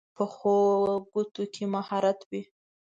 [0.15, 0.55] پخو
[1.11, 2.41] ګوتو کې مهارت وي